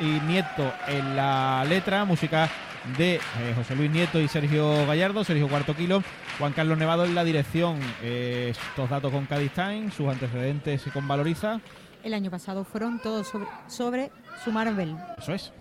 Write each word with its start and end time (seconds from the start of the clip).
y 0.00 0.20
Nieto 0.26 0.72
en 0.88 1.16
la 1.16 1.64
letra, 1.68 2.04
música 2.04 2.48
de 2.96 3.16
eh, 3.16 3.20
José 3.56 3.76
Luis 3.76 3.90
Nieto 3.90 4.18
y 4.20 4.28
Sergio 4.28 4.86
Gallardo, 4.86 5.22
Sergio 5.24 5.48
Cuarto 5.48 5.74
Kilo, 5.76 6.02
Juan 6.38 6.52
Carlos 6.52 6.78
Nevado 6.78 7.04
en 7.04 7.14
la 7.14 7.24
dirección. 7.24 7.78
Eh, 8.02 8.48
estos 8.52 8.88
datos 8.88 9.12
con 9.12 9.26
Cádiz 9.26 9.52
Time, 9.52 9.90
sus 9.90 10.08
antecedentes 10.08 10.82
con 10.92 11.06
Valoriza. 11.06 11.60
El 12.02 12.14
año 12.14 12.30
pasado 12.30 12.64
fueron 12.64 12.98
todos 13.00 13.28
sobre, 13.28 13.46
sobre 13.68 14.10
su 14.42 14.50
Marvel. 14.52 14.96
Eso 15.18 15.34
es. 15.34 15.52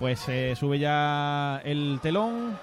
Pues 0.00 0.24
eh, 0.28 0.54
sube 0.58 0.78
ya 0.78 1.60
el 1.64 1.98
telón. 2.02 2.58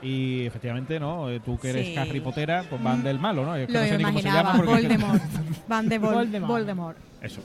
Y 0.00 0.46
efectivamente, 0.46 1.00
¿no? 1.00 1.28
Eh, 1.28 1.40
Tú 1.40 1.58
que 1.58 1.70
eres 1.70 1.86
Sí. 1.88 1.96
Harry 1.96 2.20
Pottera, 2.20 2.64
pues 2.70 2.80
van 2.82 3.02
del 3.02 3.18
malo, 3.18 3.44
¿no? 3.44 3.56
Es 3.56 3.66
que 3.66 3.72
Lo 3.72 3.80
no 3.80 3.86
sé 3.86 3.98
ni 3.98 4.04
cómo 4.04 4.20
se 4.20 4.28
imaginaba, 4.28 4.52
llama 4.52 4.64
porque- 4.64 4.82
Voldemort. 4.82 5.22
Van 5.68 5.88
de 5.88 6.00
Vol- 6.00 6.14
Voldemort. 6.14 6.50
Voldemort. 6.52 6.96
Eso. 7.20 7.40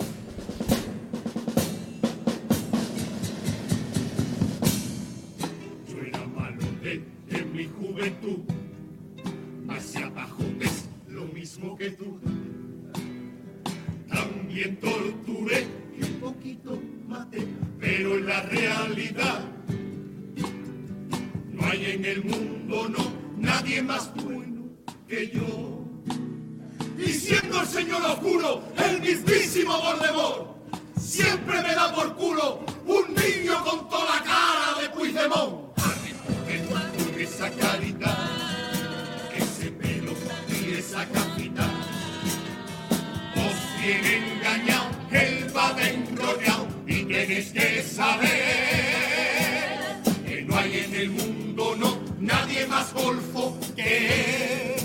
También 14.08 14.78
torturé 14.78 15.68
y 16.00 16.04
un 16.06 16.20
poquito 16.22 16.82
maté, 17.06 17.46
pero 17.78 18.16
en 18.16 18.26
la 18.26 18.42
realidad 18.44 19.42
no 21.52 21.66
hay 21.66 21.92
en 21.92 22.06
el 22.06 22.24
mundo, 22.24 22.88
no, 22.88 23.12
nadie 23.38 23.82
más 23.82 24.14
bueno 24.16 24.62
que 25.10 25.28
yo. 25.28 25.84
Y 26.98 27.12
siendo 27.12 27.60
el 27.60 27.68
señor 27.68 28.02
oscuro, 28.04 28.64
el 28.78 29.02
mismísimo 29.02 29.78
Voldemort, 29.82 30.56
siempre 30.98 31.62
me 31.64 31.76
da 31.76 31.94
por 31.94 32.16
culo 32.16 32.64
un 32.88 33.14
niño 33.14 33.62
con 33.66 33.90
toda 33.90 34.06
la 34.06 34.24
cara 34.24 34.82
de 34.82 34.88
Puigdemont. 34.88 35.74
Con 35.76 37.20
esa 37.20 37.52
carita, 37.52 38.16
ese 39.36 39.70
pelo 39.72 40.14
y 40.50 40.76
esa 40.76 41.02
os 41.02 41.33
tiene 43.84 44.18
engañado, 44.18 44.90
él 45.12 45.52
va 45.56 45.74
dentro 45.74 46.40
y 46.88 47.04
tienes 47.04 47.52
que 47.52 47.84
saber 47.84 48.30
que 50.26 50.42
no 50.44 50.58
hay 50.58 50.80
en 50.80 50.96
el 50.96 51.10
mundo, 51.10 51.76
no, 51.78 52.00
nadie 52.20 52.66
más 52.68 52.94
golfo 52.94 53.60
que 53.76 54.76
él. 54.76 54.84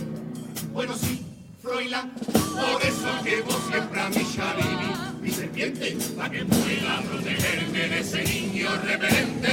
Bueno, 0.73 0.97
sí, 0.97 1.25
Froilán, 1.63 2.11
por 2.11 2.83
eso 2.83 3.23
llevo 3.25 3.53
siempre 3.71 4.01
a 4.01 4.09
mi 4.09 4.25
Sharini, 4.25 4.93
mi 5.21 5.31
serpiente, 5.31 5.97
para 6.17 6.31
que 6.31 6.45
pueda 6.45 7.01
protegerme 7.03 7.89
de 7.89 8.01
ese 8.01 8.25
niño 8.25 8.69
reverente. 8.85 9.53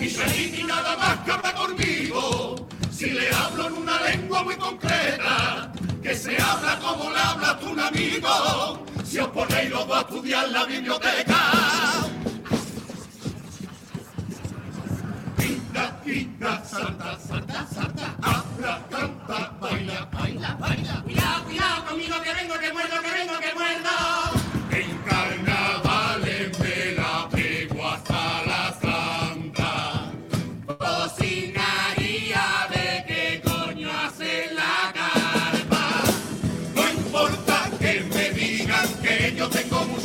Y 0.00 0.06
Sharini 0.06 0.62
nada 0.64 0.96
más 0.96 1.18
que 1.24 1.32
habla 1.32 1.52
conmigo, 1.54 2.68
si 2.92 3.10
le 3.10 3.28
hablo 3.32 3.66
en 3.66 3.72
una 3.74 4.00
lengua 4.02 4.44
muy 4.44 4.54
concreta, 4.54 5.72
se 6.28 6.42
habla 6.42 6.78
como 6.78 7.10
le 7.10 7.18
habla 7.18 7.58
tu 7.58 7.70
un 7.70 7.80
amigo, 7.80 8.84
si 9.02 9.18
os 9.18 9.28
ponéis 9.28 9.70
los 9.70 9.90
a 9.90 10.00
estudiar 10.00 10.48
la 10.50 10.64
biblioteca. 10.66 11.40
Quita, 15.38 16.00
quita, 16.04 16.64
salta, 16.64 17.18
salta, 17.18 17.66
salta, 17.74 18.14
habla, 18.22 18.82
canta, 18.90 19.52
baila, 19.60 20.08
baila, 20.12 20.56
baila. 20.60 21.02
Cuidado, 21.02 21.44
cuidado 21.44 21.84
conmigo 21.86 22.16
que 22.22 22.34
vengo, 22.34 22.58
que 22.58 22.72
muerdo, 22.72 22.96
que 23.02 23.10
vengo, 23.10 23.38
que 23.40 23.54
muerdo. 23.54 23.90
En 24.70 25.47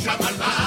tengo 0.04 0.18
mucha 0.18 0.63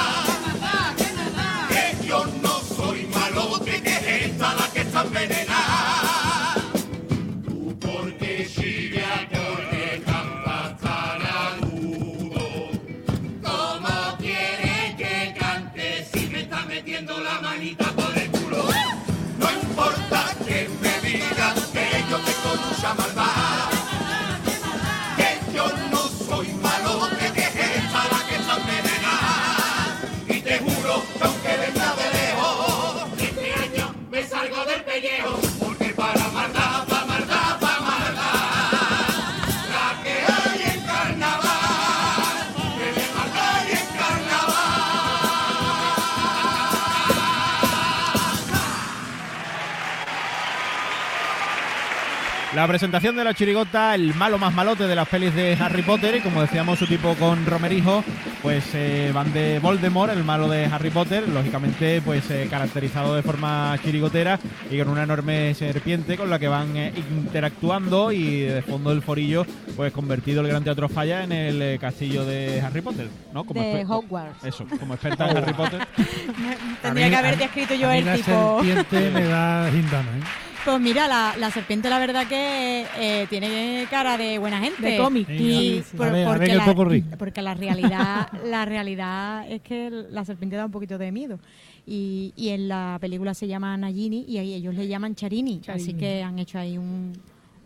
La 52.58 52.68
presentación 52.68 53.16
de 53.16 53.24
la 53.24 53.36
chirigota, 53.36 53.94
el 53.94 54.16
malo 54.16 54.40
más 54.40 54.52
malote 54.52 54.88
de 54.88 54.96
las 54.96 55.08
pelis 55.08 55.32
de 55.36 55.56
Harry 55.62 55.84
Potter, 55.84 56.16
y 56.16 56.22
como 56.22 56.42
decíamos 56.42 56.80
su 56.80 56.88
tipo 56.88 57.14
con 57.14 57.46
Romerijo, 57.46 58.04
pues 58.42 58.64
eh, 58.74 59.12
van 59.14 59.32
de 59.32 59.60
Voldemort, 59.60 60.12
el 60.12 60.24
malo 60.24 60.50
de 60.50 60.66
Harry 60.66 60.90
Potter, 60.90 61.30
lógicamente 61.30 62.02
pues 62.02 62.28
eh, 62.32 62.48
caracterizado 62.50 63.14
de 63.16 63.22
forma 63.22 63.78
chirigotera 63.86 64.40
y 64.72 64.80
con 64.80 64.90
una 64.90 65.04
enorme 65.04 65.54
serpiente 65.54 66.18
con 66.18 66.32
la 66.32 66.40
que 66.40 66.48
van 66.48 66.76
eh, 66.76 66.94
interactuando 67.12 68.12
y 68.12 68.40
de 68.42 68.64
fondo 68.64 68.90
del 68.90 69.04
forillo 69.04 69.46
pues 69.76 69.94
convertido 69.94 70.42
el 70.42 70.48
Gran 70.48 70.64
Teatro 70.64 70.90
Falla 70.90 71.24
en 71.26 71.34
el 71.34 71.62
eh, 71.62 71.78
castillo 71.80 72.26
de 72.26 72.60
Harry 72.62 72.82
Potter, 72.82 73.08
¿no? 73.36 73.44
Como 73.44 73.62
De 73.62 73.86
Hogwarts. 73.88 74.44
Eso, 74.44 74.66
como 74.80 74.96
experta 74.96 75.30
en 75.30 75.38
Harry 75.38 75.54
Potter. 75.54 75.88
Tendría 76.82 77.06
mí- 77.06 77.12
que 77.12 77.18
haberte 77.18 77.44
escrito 77.44 77.76
yo 77.76 77.88
a 77.88 77.92
mí 77.94 78.00
el 78.00 78.06
la 78.08 78.16
tipo. 78.16 78.64
serpiente 78.64 79.12
me 79.12 79.26
da 79.26 79.70
gindana, 79.72 80.10
¿eh? 80.18 80.47
Pues 80.68 80.82
mira, 80.82 81.08
la, 81.08 81.34
la 81.40 81.50
serpiente 81.50 81.90
la 81.90 81.98
verdad 81.98 82.28
que 82.28 82.86
eh, 83.00 83.26
tiene 83.30 83.88
cara 83.90 84.18
de 84.18 84.38
buena 84.38 84.60
gente. 84.60 84.82
De 84.86 84.98
cómic. 84.98 85.26
Y 85.30 85.82
por- 85.96 86.12
ver, 86.12 86.28
porque, 86.28 86.54
la, 86.56 87.16
porque 87.18 87.42
la 87.42 87.54
realidad, 87.54 88.28
la 88.46 88.66
realidad 88.66 89.50
es 89.50 89.62
que 89.62 89.90
la 90.12 90.26
serpiente 90.26 90.58
da 90.58 90.66
un 90.66 90.72
poquito 90.72 90.98
de 90.98 91.10
miedo. 91.14 91.40
Y, 91.86 92.34
y 92.36 92.50
en 92.50 92.68
la 92.68 92.98
película 93.00 93.34
se 93.34 93.48
llama 93.48 93.78
Nagini 93.78 94.26
y 94.28 94.40
ahí 94.40 94.54
ellos 94.56 94.76
le 94.76 94.90
llaman 94.90 95.16
Charini. 95.16 95.62
Así 95.68 95.94
Charini. 95.94 95.94
que 96.00 96.22
han 96.22 96.38
hecho 96.38 96.60
ahí 96.60 96.78
un, 96.78 97.14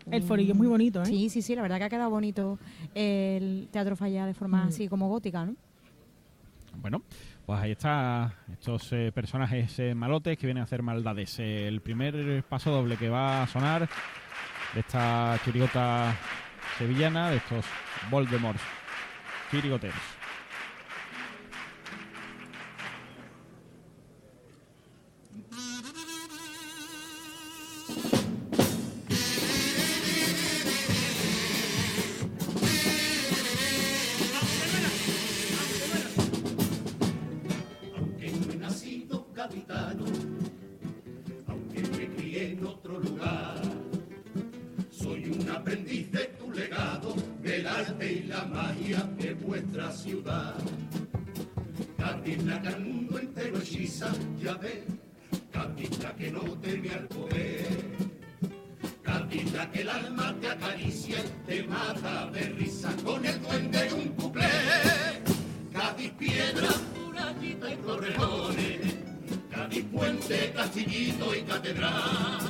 El 0.08 0.22
forillo 0.22 0.52
es 0.52 0.58
muy 0.58 0.68
bonito, 0.68 1.02
¿eh? 1.02 1.06
Sí, 1.06 1.28
sí, 1.28 1.42
sí, 1.42 1.56
la 1.56 1.62
verdad 1.62 1.78
que 1.78 1.84
ha 1.84 1.90
quedado 1.90 2.08
bonito 2.10 2.56
el 2.94 3.66
Teatro 3.72 3.96
Falla 3.96 4.26
de 4.26 4.34
forma 4.34 4.64
Mm. 4.64 4.68
así 4.68 4.86
como 4.86 5.08
gótica, 5.08 5.44
¿no? 5.44 5.56
Bueno, 6.80 7.02
pues 7.46 7.60
ahí 7.60 7.72
está 7.72 8.34
estos 8.52 8.92
eh, 8.92 9.10
personajes 9.12 9.78
eh, 9.78 9.94
malotes 9.94 10.38
que 10.38 10.46
vienen 10.46 10.62
a 10.62 10.64
hacer 10.64 10.82
maldades. 10.82 11.38
El 11.38 11.80
primer 11.80 12.44
paso 12.44 12.70
doble 12.70 12.96
que 12.96 13.08
va 13.08 13.42
a 13.42 13.46
sonar 13.46 13.88
de 14.74 14.80
esta 14.80 15.38
chirigota 15.44 16.14
sevillana, 16.78 17.30
de 17.30 17.36
estos 17.36 17.64
Voldemort 18.10 18.58
chirigoteros. 19.50 20.21
ciudad. 50.02 50.54
Catitla 51.96 52.60
que 52.60 52.68
al 52.68 52.80
mundo 52.80 53.18
entero 53.18 53.58
hechiza, 53.58 54.10
ya 54.42 54.54
ve. 54.54 54.84
Catitla 55.52 56.14
que 56.16 56.30
no 56.32 56.40
teme 56.60 56.90
al 56.90 57.06
poder. 57.06 57.68
Catitla 59.02 59.70
que 59.70 59.82
el 59.82 59.88
alma 59.88 60.34
te 60.40 60.48
acaricia 60.48 61.18
y 61.24 61.46
te 61.46 61.62
mata 61.64 62.26
de 62.32 62.40
risa 62.58 62.90
con 63.04 63.24
el 63.24 63.40
duende 63.42 63.78
de 63.84 63.94
un 63.94 64.08
cuplé. 64.08 64.50
Cádiz 65.72 66.10
piedra, 66.18 66.70
murallita 66.98 67.72
y 67.72 67.76
correjones. 67.76 68.80
Cádiz 69.50 69.84
puente, 69.84 70.52
castillito 70.52 71.34
y 71.34 71.42
catedral. 71.42 72.40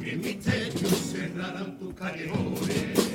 Que 0.00 0.12
en 0.12 0.20
mis 0.20 0.40
techos 0.40 0.96
cerrarán 1.12 1.78
tus 1.78 1.92
callejones. 1.94 3.05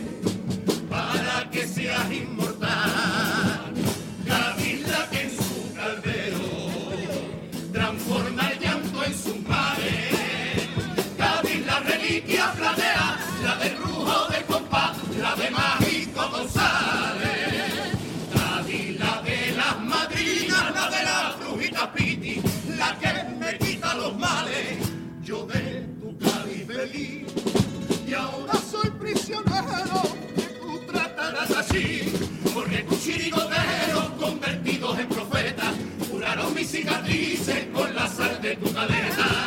De 38.42 38.56
tu 38.56 38.74
caleta. 38.74 39.41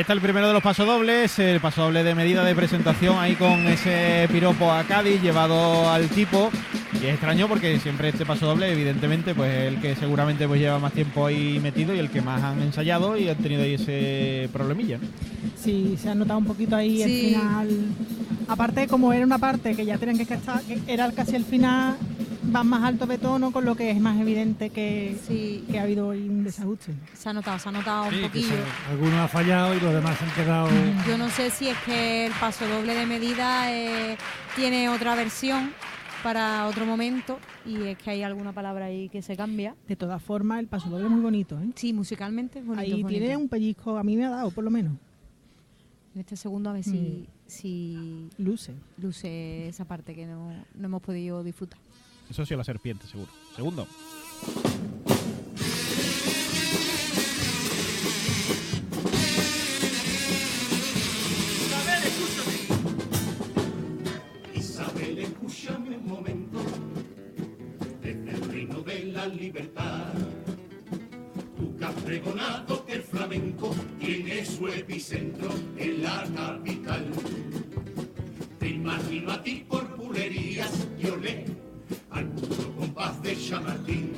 Ahí 0.00 0.02
está 0.02 0.14
el 0.14 0.22
primero 0.22 0.46
de 0.46 0.54
los 0.54 0.62
pasodobles, 0.62 1.38
el 1.40 1.60
pasodoble 1.60 2.02
de 2.02 2.14
medida 2.14 2.42
de 2.42 2.54
presentación 2.54 3.18
ahí 3.18 3.34
con 3.34 3.66
ese 3.66 4.26
piropo 4.32 4.72
a 4.72 4.82
Cádiz 4.84 5.20
llevado 5.20 5.90
al 5.90 6.08
tipo. 6.08 6.50
Y 6.94 7.04
es 7.04 7.10
extraño 7.12 7.46
porque 7.48 7.78
siempre 7.80 8.08
este 8.08 8.24
pasodoble, 8.24 8.72
evidentemente, 8.72 9.34
pues 9.34 9.52
es 9.54 9.74
el 9.74 9.78
que 9.78 9.94
seguramente 9.96 10.48
pues 10.48 10.58
lleva 10.58 10.78
más 10.78 10.94
tiempo 10.94 11.26
ahí 11.26 11.60
metido 11.60 11.94
y 11.94 11.98
el 11.98 12.08
que 12.08 12.22
más 12.22 12.42
han 12.42 12.62
ensayado 12.62 13.18
y 13.18 13.28
han 13.28 13.36
tenido 13.36 13.62
ahí 13.62 13.74
ese 13.74 14.48
problemilla. 14.54 14.98
Sí, 15.62 15.98
se 16.00 16.08
ha 16.08 16.14
notado 16.14 16.38
un 16.38 16.46
poquito 16.46 16.76
ahí 16.76 17.02
el 17.02 17.10
Sí. 17.10 17.26
final. 17.34 17.68
Aparte, 18.48 18.88
como 18.88 19.12
era 19.12 19.26
una 19.26 19.36
parte 19.36 19.76
que 19.76 19.84
ya 19.84 19.98
tenían 19.98 20.16
que 20.16 20.22
estar, 20.32 20.62
que 20.62 20.80
era 20.88 21.12
casi 21.12 21.36
el 21.36 21.44
final, 21.44 21.96
van 22.42 22.66
más 22.68 22.82
alto 22.84 23.06
de 23.06 23.18
tono, 23.18 23.52
con 23.52 23.64
lo 23.64 23.74
que 23.76 23.90
es 23.90 24.00
más 24.00 24.18
evidente 24.20 24.70
que, 24.70 25.16
Sí, 25.26 25.64
que 25.70 25.78
ha 25.78 25.82
habido 25.82 26.08
un 26.08 26.44
desajuste. 26.44 26.94
se 27.14 27.28
ha 27.28 27.32
notado, 27.32 27.58
se 27.58 27.68
ha 27.68 27.72
notado 27.72 28.04
un 28.08 28.10
Sí, 28.14 28.20
poquillo. 28.22 28.54
algunos 28.90 29.14
han 29.14 29.28
fallado 29.28 29.74
y 29.74 29.80
los 29.80 29.92
demás 29.94 30.16
se 30.18 30.24
han 30.24 30.30
quedado. 30.34 30.68
Yo 31.06 31.18
no 31.18 31.28
sé 31.30 31.50
si 31.50 31.68
es 31.68 31.76
que 31.84 32.26
el 32.26 32.32
paso 32.32 32.66
doble 32.68 32.94
de 32.94 33.06
medida 33.06 33.72
eh, 33.72 34.16
tiene 34.56 34.88
otra 34.88 35.14
versión 35.14 35.70
para 36.22 36.66
otro 36.66 36.84
momento 36.84 37.38
y 37.64 37.76
es 37.82 37.98
que 37.98 38.10
hay 38.10 38.22
alguna 38.22 38.52
palabra 38.52 38.86
ahí 38.86 39.08
que 39.08 39.22
se 39.22 39.36
cambia. 39.36 39.74
De 39.88 39.96
todas 39.96 40.22
formas, 40.22 40.60
el 40.60 40.66
paso 40.66 40.88
doble 40.90 41.04
es 41.06 41.10
muy 41.10 41.20
bonito, 41.22 41.58
¿eh? 41.60 41.70
Sí, 41.74 41.92
musicalmente 41.92 42.58
es 42.58 42.66
bonito. 42.66 42.80
ahí 42.82 42.92
es 42.92 43.02
bonito. 43.02 43.18
tiene 43.20 43.36
un 43.36 43.48
pellizco, 43.48 43.96
a 43.96 44.02
mí 44.04 44.16
me 44.16 44.26
ha 44.26 44.30
dado, 44.30 44.50
por 44.50 44.64
lo 44.64 44.70
menos. 44.70 44.92
En 46.14 46.20
este 46.22 46.36
segundo 46.36 46.70
a 46.70 46.72
ver 46.72 46.82
si, 46.82 47.28
si 47.46 48.28
Luce. 48.36 48.74
luce 48.98 49.68
esa 49.68 49.84
parte 49.84 50.12
que 50.14 50.26
no, 50.26 50.52
no 50.74 50.86
hemos 50.86 51.00
podido 51.00 51.44
disfrutar. 51.44 51.78
Eso 52.30 52.46
sí, 52.46 52.54
la 52.54 52.62
serpiente, 52.62 53.08
seguro. 53.08 53.28
Segundo. 53.56 53.88
Isabel, 61.74 62.04
escúchame. 62.04 62.54
Isabel, 64.54 65.18
escúchame 65.18 65.96
un 65.96 66.06
momento. 66.06 66.58
Desde 68.00 68.30
el 68.30 68.48
reino 68.48 68.80
de 68.82 69.04
la 69.06 69.26
libertad. 69.26 70.14
Tu 71.58 71.76
que 71.76 71.84
has 71.84 71.94
pregonado 71.94 72.86
que 72.86 72.92
el 72.92 73.02
flamenco 73.02 73.74
tiene 73.98 74.46
su 74.46 74.68
epicentro 74.68 75.50
en 75.76 76.04
la 76.04 76.24
capital. 76.36 77.10
Te 78.60 78.68
imagino 78.68 79.32
a 79.32 79.42
ti 79.42 79.64
por 79.68 79.96
bulerías 79.96 80.86
y 80.96 81.06
olé 81.06 81.30
al 81.30 81.44
puro 81.44 81.49
compás 81.49 81.49
de 83.22 83.36
Chamartín 83.36 84.12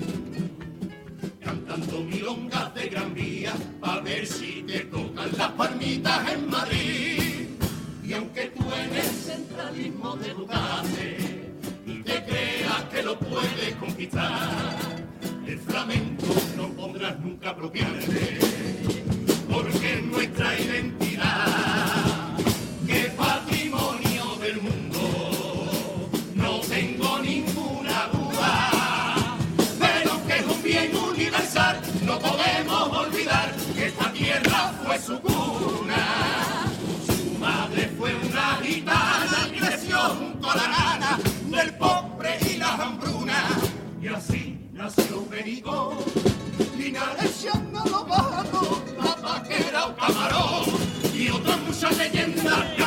cantando 1.40 2.04
milongas 2.04 2.75
de 2.75 2.88
gran 2.88 3.12
vía 3.14 3.52
pa' 3.81 4.00
ver 4.00 4.26
si 4.26 4.62
te 4.62 4.81
tocan 4.81 5.31
las 5.37 5.50
palmitas 5.50 6.32
en 6.32 6.49
Madrid. 6.49 7.01
Otras 51.84 52.12
muchas 52.12 52.81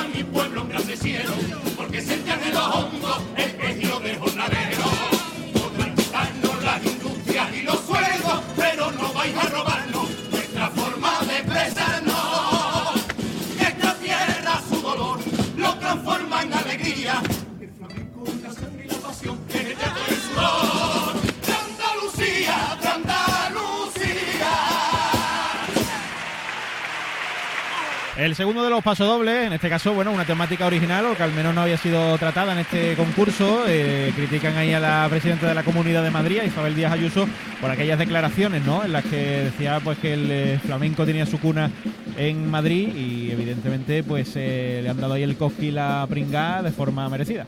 El 28.18 28.34
segundo 28.34 28.64
de 28.64 28.70
los 28.70 28.82
pasodobles, 28.82 29.48
en 29.48 29.52
este 29.52 29.68
caso, 29.68 29.94
bueno, 29.94 30.10
una 30.14 30.24
temática 30.24 30.66
original 30.66 31.06
o 31.06 31.18
que 31.18 31.24
al 31.24 31.34
menos 31.34 31.54
no 31.54 31.60
había 31.60 31.76
sido 31.76 32.18
tratada 32.18 32.54
en 32.54 32.60
este 32.60 32.96
concurso. 32.96 33.66
Eh, 33.68 34.14
critican 34.16 34.56
ahí 34.56 34.72
a 34.72 34.80
la 34.80 35.06
presidenta 35.10 35.50
de 35.50 35.54
la 35.54 35.64
Comunidad 35.64 36.02
de 36.02 36.12
Madrid, 36.12 36.40
a 36.40 36.46
Isabel 36.46 36.76
Díaz 36.76 36.94
Ayuso, 36.94 37.28
por 37.60 37.72
aquellas 37.72 38.00
declaraciones, 38.00 38.66
¿no? 38.66 38.86
En 38.86 38.94
las 38.94 39.04
que 39.04 39.44
decía 39.44 39.82
pues 39.84 39.98
que 39.98 40.14
el 40.14 40.32
eh, 40.32 40.60
flamenco 40.60 41.06
tenía 41.06 41.26
su 41.26 41.42
cuna 41.42 41.70
en 42.18 42.50
Madrid 42.50 42.96
y 42.96 43.32
evidentemente 43.32 44.02
pues 44.02 44.32
eh, 44.36 44.80
le 44.82 44.90
han 44.90 44.98
dado 44.98 45.16
ahí 45.16 45.24
el 45.24 45.36
cosqui 45.36 45.72
la 45.72 46.08
pringá 46.10 46.64
de 46.64 46.72
forma 46.72 47.10
merecida. 47.10 47.44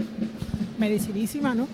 merecidísima, 0.77 1.55
¿no? 1.55 1.69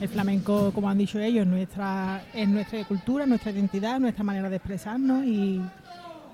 El 0.00 0.08
flamenco, 0.08 0.70
como 0.72 0.88
han 0.88 0.98
dicho 0.98 1.18
ellos, 1.18 1.44
nuestra, 1.46 2.22
es 2.32 2.48
nuestra 2.48 2.84
cultura, 2.84 3.26
nuestra 3.26 3.50
identidad, 3.50 3.98
nuestra 3.98 4.22
manera 4.22 4.48
de 4.48 4.56
expresarnos 4.56 5.24
y, 5.24 5.60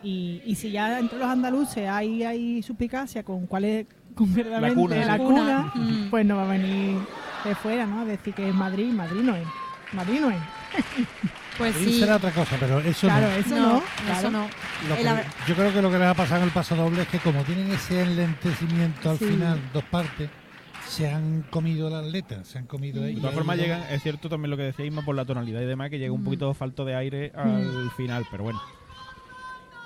y, 0.05 0.43
y 0.45 0.55
si 0.55 0.71
ya 0.71 0.99
entre 0.99 1.19
los 1.19 1.29
andaluces 1.29 1.89
hay, 1.89 2.23
hay 2.23 2.63
suspicacia 2.63 3.23
con 3.25 3.47
cuál 3.47 3.65
es 3.65 3.87
con 4.15 4.33
verdaderamente 4.33 4.81
cuna, 4.81 5.05
la 5.05 5.19
cuna, 5.19 5.73
Mm. 5.75 6.07
pues 6.11 6.25
no 6.27 6.37
va 6.37 6.45
a 6.45 6.49
venir 6.49 6.99
de 7.45 7.55
fuera, 7.57 7.87
¿no? 7.87 8.01
A 8.01 8.05
decir 8.05 8.33
que 8.35 8.49
es 8.49 8.55
Madrid, 8.55 8.93
Madrid 8.93 9.23
no 9.23 9.35
es, 9.35 9.47
Madrid 9.93 10.21
no 10.21 10.31
es. 10.31 10.39
Pues 11.57 11.77
Ahí 11.77 11.85
sí. 11.85 12.01
será 12.01 12.17
otra 12.17 12.33
cosa, 12.33 12.57
pero 12.59 12.81
eso 12.81 13.07
Claro, 13.07 13.29
no. 13.29 13.33
eso 13.37 13.55
no, 13.55 13.69
no, 13.75 13.77
eso 13.79 13.85
claro. 14.07 14.31
no. 14.33 14.49
Lo 14.89 14.97
que- 14.97 15.25
yo 15.47 15.55
creo 15.55 15.73
que 15.73 15.83
lo 15.83 15.89
que 15.93 15.99
les 16.01 16.09
ha 16.09 16.15
pasado 16.15 16.41
en 16.41 16.47
el 16.49 16.53
paso 16.53 16.75
doble 16.75 17.03
es 17.03 17.07
que 17.09 17.19
como 17.21 17.45
tienen 17.45 17.71
ese 17.71 18.03
enlentecimiento 18.03 19.11
al 19.11 19.19
Sí. 19.19 19.27
final, 19.27 19.61
dos 19.73 19.85
partes, 19.85 20.31
se 20.89 21.09
han 21.09 21.43
comido 21.51 21.89
las 21.89 22.05
letras, 22.07 22.49
se 22.49 22.59
han 22.59 22.67
comido 22.67 23.03
De 23.03 23.11
ellos. 23.11 23.21
todas 23.21 23.37
formas, 23.37 23.57
llegan, 23.57 23.83
es 23.89 24.03
cierto 24.03 24.29
también 24.29 24.51
lo 24.51 24.57
que 24.57 24.65
decía 24.65 24.85
Isma 24.85 25.03
por 25.05 25.15
la 25.15 25.25
tonalidad 25.25 25.61
y 25.61 25.67
demás, 25.67 25.91
que 25.91 26.01
llega 26.01 26.13
un 26.13 26.23
Mm. 26.23 26.25
poquito 26.25 26.55
falto 26.55 26.85
de 26.85 26.97
aire 26.97 27.31
al 27.37 27.89
final, 27.97 28.27
pero 28.33 28.43
bueno. 28.43 28.61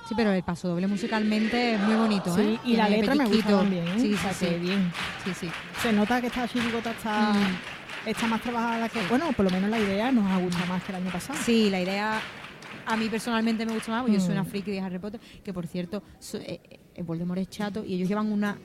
Sí, 0.09 0.15
pero 0.17 0.33
el 0.33 0.43
paso 0.43 0.69
doble 0.69 0.87
musicalmente 0.87 1.75
es 1.75 1.81
muy 1.81 1.95
bonito, 1.97 2.35
Sí, 2.35 2.41
¿eh? 2.41 2.59
y 2.65 2.77
la 2.77 2.89
letra 2.89 3.15
me 3.15 3.27
gusta 3.27 3.51
también, 3.51 3.87
¿eh? 3.89 4.01
Sí, 4.01 4.15
O 4.15 4.19
sea, 4.19 4.33
sí, 4.33 4.47
que 4.47 4.59
bien. 4.59 4.91
sí, 5.25 5.33
sí. 5.39 5.51
Se 5.83 5.93
nota 5.93 6.21
que 6.21 6.29
esta 6.29 6.49
chirigota 6.49 6.93
está 6.93 7.33
Mm. 7.35 8.09
está 8.09 8.27
más 8.27 8.41
trabajada 8.41 8.89
que, 8.89 9.01
bueno, 9.09 9.31
por 9.33 9.45
lo 9.45 9.51
menos 9.51 9.69
la 9.69 9.79
idea 9.79 10.11
nos 10.11 10.31
ha 10.31 10.39
gustado 10.39 10.67
más 10.67 10.83
que 10.83 10.93
el 10.93 10.97
año 10.97 11.11
pasado. 11.11 11.39
Sí, 11.45 11.69
la 11.69 11.81
idea 11.81 12.21
a 12.87 12.97
mí 12.97 13.09
personalmente 13.11 13.67
me 13.67 13.75
gusta 13.75 13.91
más, 13.93 14.01
porque 14.03 14.15
yo 14.15 14.21
soy 14.21 14.33
una 14.33 14.45
Mm. 14.45 14.47
friki 14.47 14.71
de 14.71 14.81
Harry 14.81 14.99
Potter, 14.99 15.21
que 15.45 15.53
por 15.53 15.67
cierto, 15.67 16.03
so- 16.19 16.39
eh, 16.39 16.59
eh, 16.95 17.03
Voldemort 17.03 17.41
es 17.41 17.51
chato 17.51 17.85
y 17.85 17.95
ellos 17.95 18.09
llevan 18.09 18.33
una... 18.33 18.57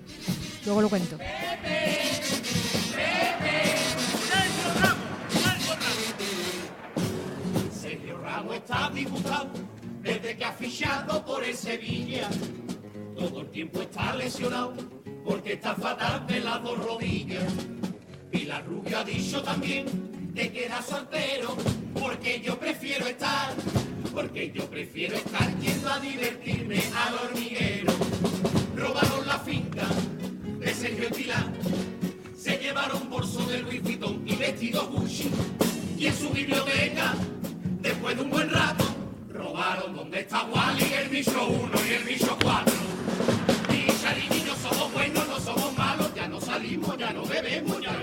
Luego 0.65 0.81
lo 0.81 0.87
cuento. 0.89 1.17
Sevilla. 11.53 12.29
Todo 13.15 13.41
el 13.41 13.49
tiempo 13.49 13.81
está 13.81 14.15
lesionado 14.15 14.73
porque 15.23 15.53
está 15.53 15.75
fatal 15.75 16.25
de 16.27 16.39
las 16.39 16.61
dos 16.63 16.77
rodillas. 16.77 17.53
Y 18.31 18.45
la 18.45 18.61
rubia 18.61 18.99
ha 18.99 19.03
dicho 19.03 19.41
también 19.43 19.85
de 20.33 20.51
que 20.51 20.65
era 20.65 20.81
soltero 20.81 21.55
porque 21.99 22.41
yo 22.41 22.59
prefiero 22.59 23.05
estar, 23.05 23.53
porque 24.13 24.51
yo 24.51 24.69
prefiero 24.69 25.15
estar 25.15 25.57
yendo 25.59 25.89
a 25.89 25.99
divertirme 25.99 26.81
al 26.95 27.15
hormiguero. 27.15 27.93
Robaron 28.75 29.27
la 29.27 29.39
finca 29.39 29.87
de 30.59 30.73
Sergio 30.73 31.07
Estilán, 31.07 31.53
se 32.35 32.57
llevaron 32.57 33.09
bolso 33.09 33.45
de 33.45 33.59
Louis 33.59 33.81
Vuitton 33.81 34.23
y 34.25 34.35
vestido 34.35 34.87
Gucci. 34.87 35.29
Y 35.97 36.07
en 36.07 36.15
su 36.15 36.29
biblioteca, 36.31 37.13
después 37.81 38.17
de 38.17 38.23
un 38.23 38.29
buen 38.29 38.49
rato, 38.49 38.92
robaron 39.53 39.95
donde 39.95 40.19
está 40.21 40.43
Wally, 40.45 40.93
el 40.93 41.09
bicho 41.09 41.45
1 41.47 41.71
y 41.87 41.93
el 41.93 42.03
bicho 42.03 42.37
4. 42.41 42.73
Y 43.69 44.01
Charín 44.01 44.33
y 44.33 44.45
yo 44.47 44.55
somos 44.55 44.91
buenos, 44.91 45.27
no 45.27 45.39
somos 45.39 45.77
malos, 45.77 46.11
ya 46.15 46.27
no 46.27 46.41
salimos, 46.41 46.97
ya 46.97 47.13
no 47.13 47.23
bebemos, 47.23 47.79
ya 47.79 47.91
no 47.91 48.02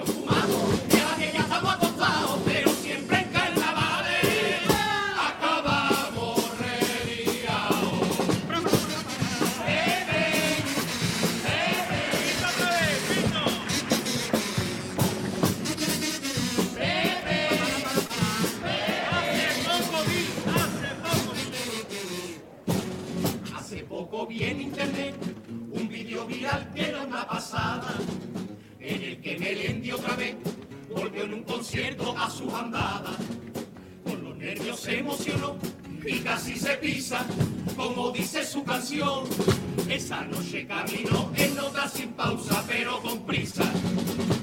pero 42.66 43.00
con 43.02 43.25
prisa. 43.26 43.64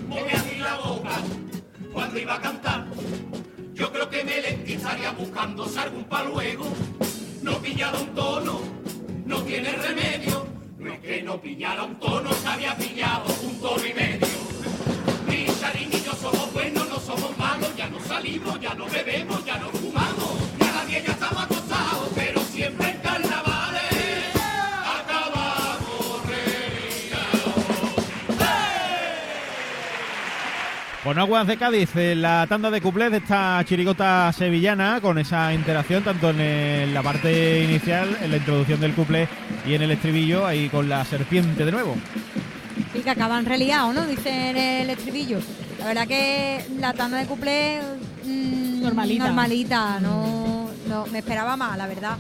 Moví 0.08 0.32
así 0.32 0.58
la 0.58 0.76
boca 0.76 1.18
cuando 1.94 2.20
iba 2.20 2.36
a 2.36 2.42
cantar. 2.42 2.86
Yo 3.74 3.92
creo 3.92 4.10
que 4.10 4.24
Melendi 4.24 4.74
estaría 4.74 5.12
buscándose 5.12 5.80
algún 5.80 6.04
pa' 6.06 6.24
luego. 6.24 6.66
No 7.42 7.60
pillaba 7.60 8.00
un 8.00 8.14
tono, 8.16 8.62
no 9.26 9.42
tiene 9.44 9.72
remedio. 9.72 10.48
No 10.78 10.94
es 10.94 11.00
que 11.00 11.22
no 11.22 11.42
pillara 11.42 11.84
un 11.84 12.00
tono, 12.00 12.32
se 12.34 12.48
había 12.48 12.76
pillado 12.76 13.26
un 13.44 13.60
tono 13.60 13.86
y 13.86 13.94
medio. 13.94 14.28
Ni 15.28 15.46
Charín 15.60 15.90
y 15.92 16.02
yo 16.02 16.14
somos 16.14 16.54
buenos, 16.54 16.88
no 16.90 17.00
somos 17.00 17.38
malos, 17.38 17.76
ya 17.76 17.88
no 17.90 18.00
salimos, 18.00 18.60
ya 18.60 18.74
no 18.74 18.86
bebemos, 18.88 19.44
ya 19.46 19.58
no 19.58 19.77
Con 31.08 31.18
Aguas 31.20 31.48
de 31.48 31.56
Cádiz, 31.56 31.96
en 31.96 32.22
la 32.22 32.46
tanda 32.50 32.70
de 32.70 32.82
cuplés 32.82 33.10
de 33.12 33.20
esta 33.20 33.64
chirigota 33.64 34.30
sevillana, 34.34 35.00
con 35.00 35.18
esa 35.18 35.54
interacción 35.54 36.04
tanto 36.04 36.32
en 36.32 36.42
el- 36.42 36.94
la 36.94 37.02
parte 37.02 37.64
inicial, 37.64 38.18
en 38.22 38.30
la 38.30 38.36
introducción 38.36 38.82
del 38.82 38.92
cuplé 38.94 39.30
y 39.66 39.74
en 39.76 39.84
el 39.84 39.92
estribillo, 39.92 40.46
ahí 40.46 40.68
con 40.68 40.90
la 40.90 41.06
serpiente 41.06 41.64
de 41.64 41.72
nuevo. 41.72 41.96
Y 42.94 43.00
que 43.00 43.10
acaban 43.10 43.46
reliados, 43.46 43.96
¿no? 43.96 44.06
Dice 44.06 44.50
en 44.50 44.58
el 44.58 44.90
estribillo. 44.90 45.40
La 45.80 45.86
verdad 45.86 46.08
que 46.10 46.66
la 46.78 46.92
tanda 46.92 47.20
de 47.20 47.26
cuplé... 47.26 47.80
mm, 48.26 48.82
Normalita. 48.82 49.28
Normalita, 49.28 50.00
no, 50.02 50.70
no, 50.90 51.06
me 51.08 51.20
esperaba 51.20 51.56
más, 51.56 51.78
la 51.78 51.88
verdad. 51.88 52.18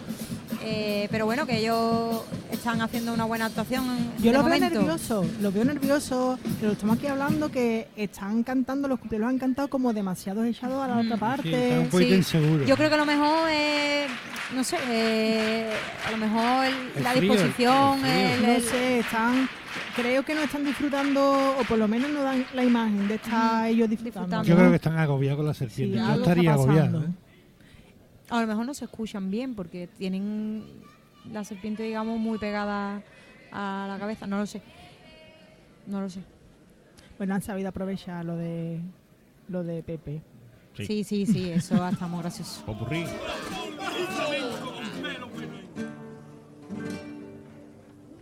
Eh, 0.63 1.09
pero 1.11 1.25
bueno, 1.25 1.45
que 1.45 1.57
ellos 1.57 2.21
están 2.57 2.81
haciendo 2.81 3.13
una 3.13 3.25
buena 3.25 3.45
actuación 3.45 3.85
Yo 4.19 4.31
lo 4.33 4.43
veo 4.43 4.59
nervioso, 4.59 5.25
lo 5.41 5.51
veo 5.51 5.63
nervioso, 5.65 6.37
que 6.59 6.65
lo 6.65 6.71
estamos 6.73 6.97
aquí 6.97 7.07
hablando, 7.07 7.49
que 7.49 7.87
están 7.95 8.43
cantando, 8.43 8.87
los 8.87 8.99
cuplés 8.99 9.21
los 9.21 9.29
han 9.29 9.37
cantado 9.39 9.67
como 9.69 9.93
demasiado 9.93 10.43
echados 10.43 10.83
a 10.83 10.87
la 10.87 10.97
otra 10.99 11.17
parte. 11.17 11.79
un 11.91 11.91
Sí. 11.99 12.13
inseguro. 12.13 12.65
Yo 12.65 12.75
creo 12.75 12.89
que 12.89 12.95
a 12.95 12.97
lo 12.97 13.05
mejor, 13.05 13.49
eh, 13.49 14.07
no 14.55 14.63
sé, 14.63 14.77
eh, 14.89 15.71
a 16.07 16.11
lo 16.11 16.17
mejor 16.17 16.65
el- 16.65 16.73
El 16.97 17.03
la 17.03 17.11
frío, 17.11 17.21
el- 17.23 17.29
disposición, 17.37 18.05
el 18.05 18.41
no 18.41 18.59
sé, 18.59 18.99
están, 18.99 19.49
creo 19.95 20.23
que 20.23 20.33
no 20.35 20.41
están 20.41 20.65
disfrutando, 20.65 21.55
o 21.59 21.63
por 21.63 21.77
lo 21.77 21.87
menos 21.87 22.09
no 22.11 22.23
dan 22.23 22.45
la 22.53 22.63
imagen 22.63 23.07
de 23.07 23.15
estar 23.15 23.67
ellos 23.67 23.89
disfrutando. 23.89 24.27
Disfrutando. 24.27 24.47
Yo 24.49 24.55
creo 24.57 24.69
que 24.69 24.75
están 24.77 24.97
agobiados 24.97 25.37
con 25.37 25.45
la 25.47 25.53
serpiente. 25.53 25.97
Sí, 25.99 26.03
Yo 26.05 26.13
estaría 26.15 26.53
agobiado. 26.53 27.01
¿eh? 27.03 27.07
a 28.29 28.41
lo 28.41 28.47
mejor 28.47 28.65
no 28.65 28.73
se 28.73 28.83
escuchan 28.83 29.31
bien 29.31 29.55
porque 29.55 29.87
tienen 29.97 30.61
la 31.31 31.43
serpiente, 31.43 31.83
digamos, 31.83 32.19
muy 32.19 32.37
pegada 32.37 33.01
a 33.51 33.85
la 33.87 33.97
cabeza. 33.99 34.27
No 34.27 34.37
lo 34.37 34.45
sé. 34.45 34.61
No 35.85 36.01
lo 36.01 36.09
sé. 36.09 36.21
Bueno, 37.17 37.35
han 37.35 37.41
sabido 37.41 37.69
aprovechar 37.69 38.25
lo 38.25 38.35
de 38.35 38.79
lo 39.47 39.63
de 39.63 39.81
Pepe. 39.83 40.21
Sí. 40.75 40.85
Sí, 40.85 41.03
sí, 41.03 41.25
sí, 41.25 41.49
eso 41.49 41.77
va 41.79 41.87
a 41.87 41.91
estar 41.91 42.07
muy 42.07 42.21
gracioso. 42.21 42.63
Popurrí. 42.65 43.05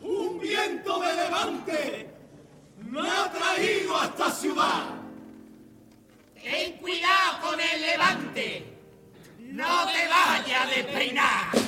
Un 0.01 0.39
viento 0.39 1.01
de 1.01 1.15
levante 1.15 2.09
me 2.89 3.01
ha 3.01 3.31
traído 3.31 3.99
a 3.99 4.05
esta 4.05 4.31
ciudad. 4.31 4.83
Ten 6.41 6.77
cuidado 6.77 7.41
con 7.41 7.59
el 7.59 7.81
levante. 7.81 8.77
No 9.39 9.85
te 9.87 10.07
vayas 10.07 10.61
a 10.61 10.67
despeinar. 10.67 11.64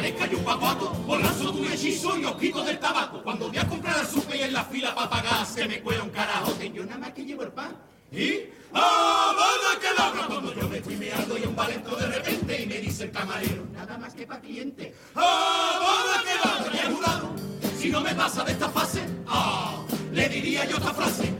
Parezca 0.00 0.26
yo 0.28 0.38
un 0.38 0.44
papato, 0.44 0.92
por 1.06 1.20
lanzo 1.20 1.52
tu 1.52 1.62
hechizo 1.62 2.16
y 2.16 2.24
os 2.24 2.34
quito 2.36 2.64
del 2.64 2.78
tabaco. 2.78 3.22
Cuando 3.22 3.48
voy 3.48 3.58
a 3.58 3.68
comprar 3.68 3.98
al 3.98 4.06
super 4.06 4.34
y 4.34 4.44
en 4.44 4.54
la 4.54 4.64
fila 4.64 4.94
para 4.94 5.10
pagar, 5.10 5.44
se 5.44 5.68
me 5.68 5.82
cuela 5.82 6.02
un 6.02 6.08
carajo. 6.08 6.58
Que 6.58 6.72
yo 6.72 6.86
nada 6.86 6.96
más 6.96 7.10
que 7.10 7.22
llevo 7.22 7.42
el 7.42 7.52
pan. 7.52 7.76
¿Y? 8.10 8.44
¡Ah, 8.72 9.34
que 9.78 9.92
labra! 9.92 10.26
Cuando 10.26 10.54
yo 10.54 10.70
me 10.70 10.78
estoy 10.78 10.96
meando 10.96 11.36
y 11.36 11.42
un 11.42 11.54
valento 11.54 11.94
de 11.96 12.06
repente 12.06 12.62
y 12.62 12.66
me 12.66 12.78
dice 12.78 13.04
el 13.04 13.10
camarero, 13.10 13.66
nada 13.74 13.98
más 13.98 14.14
que 14.14 14.26
para 14.26 14.40
cliente. 14.40 14.94
¡Ah, 15.14 15.78
vaya 15.82 16.22
que 16.24 16.48
labra! 16.48 16.74
Y 16.74 16.78
el 16.78 16.94
jurado, 16.94 17.34
si 17.78 17.90
no 17.90 18.00
me 18.00 18.14
pasa 18.14 18.42
de 18.42 18.52
esta 18.52 18.70
fase, 18.70 19.02
¡ah! 19.26 19.84
Le 20.12 20.30
diría 20.30 20.64
yo 20.64 20.78
esta 20.78 20.94
frase, 20.94 21.30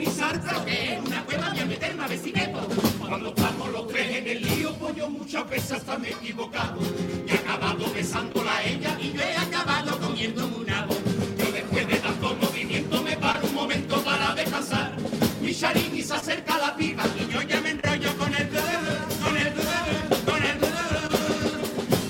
Salta, 0.00 0.64
que 0.64 0.94
es 0.94 1.00
una 1.00 1.24
cueva, 1.24 1.50
voy 1.50 1.60
a 1.60 1.66
meterme 1.66 2.04
a 2.04 2.08
ver 2.08 2.18
si. 2.18 2.32
Cuando 2.98 3.28
estamos 3.28 3.72
los 3.72 3.88
tres 3.88 4.16
en 4.16 4.26
el 4.26 4.42
lío, 4.42 4.74
pues 4.74 4.96
yo 4.96 5.08
muchas 5.10 5.48
veces 5.50 5.72
hasta 5.72 5.98
me 5.98 6.08
he 6.08 6.12
equivocado. 6.12 6.80
Y 7.26 7.30
he 7.30 7.34
acabado 7.34 7.92
besándola 7.92 8.56
a 8.56 8.64
ella 8.64 8.96
y 8.98 9.12
yo 9.12 9.20
he 9.20 9.36
acabado 9.36 9.98
comiéndome 10.00 10.56
una 10.56 10.86
voz. 10.86 10.98
Yo 11.38 11.52
después 11.52 11.86
de 11.86 11.96
tanto 11.96 12.34
movimiento 12.36 13.02
me 13.02 13.16
paro 13.18 13.46
un 13.46 13.54
momento 13.54 14.02
para 14.02 14.34
descansar. 14.34 14.92
Mi 15.42 15.54
charini 15.54 16.02
se 16.02 16.14
acerca 16.14 16.54
a 16.54 16.58
la 16.58 16.76
piba 16.76 17.04
y 17.18 17.32
yo 17.32 17.42
ya 17.42 17.60
me 17.60 17.70
enrollo 17.70 18.16
con 18.16 18.34
el 18.34 18.48
con 18.48 19.36
el 19.36 19.52
con 20.24 20.42
el 20.42 20.58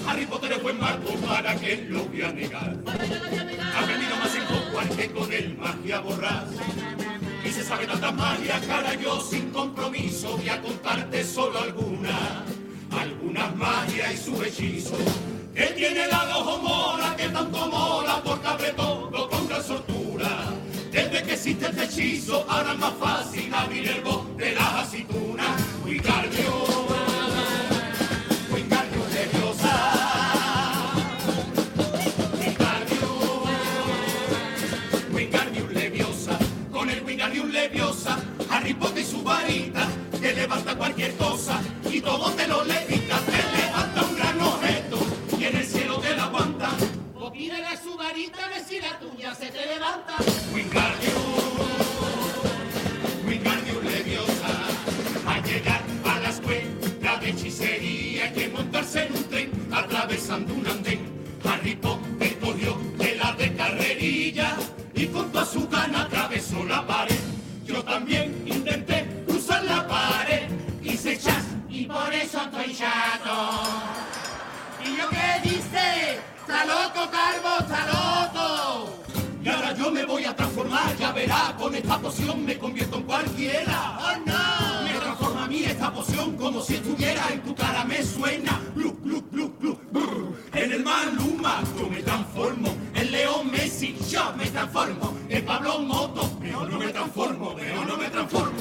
Harry 0.09 0.27
Potter 0.27 0.61
buen 0.63 0.79
mago, 0.79 1.15
para 1.27 1.57
que 1.57 1.85
lo 1.89 2.05
voy 2.05 2.23
a 2.23 2.33
negar. 2.33 2.77
Ha 2.87 3.81
aprendido 3.81 4.17
más 4.17 4.35
en 4.37 4.43
Hogwarts 4.43 4.97
que 4.97 5.11
con 5.11 5.33
el 5.33 5.57
magia 5.59 6.01
borrás. 6.01 6.72
Sabe 7.73 7.87
tantas 7.87 8.15
magias, 8.15 8.67
cara, 8.67 8.95
yo 8.97 9.19
sin 9.19 9.49
compromiso 9.49 10.37
voy 10.37 10.47
a 10.51 10.61
contarte 10.61 11.25
solo 11.25 11.59
algunas. 11.59 12.43
Algunas 12.91 13.57
magias 13.57 14.13
y 14.13 14.17
su 14.19 14.43
hechizo. 14.43 14.95
Que 15.55 15.69
tiene 15.69 16.07
la 16.07 16.27
de 16.27 16.33
ojo 16.35 16.59
mora, 16.59 17.17
que 17.17 17.31
tanto 17.31 17.67
mola 17.71 18.21
porque 18.23 18.47
abre 18.47 18.73
todo 18.73 19.27
con 19.27 19.49
gran 19.49 19.65
soltura. 19.65 20.53
hiciste 21.33 21.65
este 21.65 21.85
hechizo, 21.85 22.45
ahora 22.47 22.75
es 22.75 22.79
más 22.79 22.93
fácil 23.01 23.55
abrir 23.55 23.89
el 23.89 24.03
bote 24.03 24.32
y 41.91 42.01
todo 42.01 42.31
te 42.33 42.47
lo 42.47 42.63
levita. 42.63 43.19
Te 43.27 43.59
levanta 43.59 44.03
un 44.03 44.17
gran 44.17 44.41
objeto 44.41 44.99
y 45.37 45.45
en 45.45 45.57
el 45.57 45.67
cielo 45.67 45.99
te 45.99 46.15
la 46.15 46.25
aguanta. 46.25 46.71
O 47.19 47.33
pídele 47.33 47.67
a 47.67 47.77
su 47.77 47.97
varita 47.97 48.39
si 48.69 48.81
la 48.81 48.99
tuya 49.01 49.35
se 49.35 49.47
te 49.47 49.67
levanta. 49.67 50.17
Como 86.39 86.61
si 86.61 86.75
estuviera 86.75 87.29
en 87.33 87.41
tu 87.43 87.55
cara, 87.55 87.85
me 87.85 88.03
suena. 88.03 88.61
Glu, 88.75 88.97
glu, 89.03 89.23
glu, 89.31 89.55
glu, 89.61 89.79
brr. 89.91 90.33
En 90.55 90.73
el 90.73 90.83
Maluma 90.85 91.63
yo 91.79 91.89
me 91.89 92.03
transformo, 92.03 92.75
en 92.95 93.13
Leo 93.13 93.45
Messi 93.45 93.97
yo 94.11 94.33
me 94.37 94.47
transformo, 94.47 95.17
en 95.29 95.45
Pablo 95.45 95.79
Moto 95.79 96.39
pero 96.41 96.67
no 96.67 96.79
me 96.79 96.89
transformo, 96.89 97.55
pero 97.57 97.85
no 97.85 97.97
me 97.97 98.09
transformo. 98.09 98.59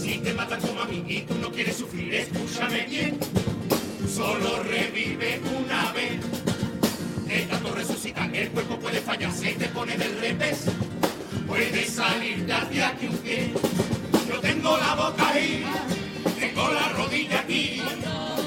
Si 0.00 0.18
te 0.18 0.34
matan 0.34 0.60
como 0.60 0.80
a 0.80 0.84
mí 0.86 1.04
y 1.06 1.20
tú 1.22 1.34
no 1.40 1.50
quieres 1.50 1.76
sufrir, 1.76 2.14
escúchame 2.14 2.86
bien. 2.86 3.18
Solo 4.12 4.62
revive 4.64 5.40
una 5.56 5.92
vez. 5.92 6.20
El 7.28 7.48
tanto 7.48 7.74
resucita, 7.74 8.28
el 8.32 8.50
cuerpo 8.50 8.78
puede 8.78 9.00
fallarse 9.00 9.52
y 9.52 9.54
te 9.54 9.68
pone 9.68 9.96
del 9.96 10.18
revés. 10.20 10.64
Puedes 11.46 11.90
salir 11.90 12.44
de 12.44 12.52
aquí 12.82 13.06
un 13.06 13.16
pie. 13.18 13.71
Tengo 14.62 14.76
la 14.76 14.94
boca 14.94 15.28
ahí, 15.28 15.64
tengo 16.38 16.68
la 16.68 16.88
rodilla 16.90 17.40
aquí. 17.40 17.82